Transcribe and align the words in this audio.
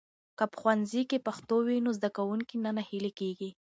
که 0.37 0.45
په 0.51 0.55
ښوونځي 0.59 1.01
کې 1.09 1.23
پښتو 1.27 1.55
وي، 1.67 1.77
نو 1.85 1.89
زده 1.97 2.09
کوونکي 2.17 2.55
نه 2.65 2.71
ناهيلي 2.77 3.11
کېږي. 3.19 3.49